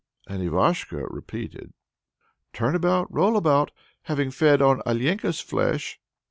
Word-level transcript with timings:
And 0.25 0.41
Ivashko 0.41 1.05
repeated: 1.11 1.73
"Turn 2.53 2.73
about, 2.73 3.05
roll 3.13 3.37
about, 3.37 3.69
having 4.05 4.31
fed 4.31 4.59
on 4.59 4.81
Alenka's 4.87 5.41
flesh!" 5.41 5.99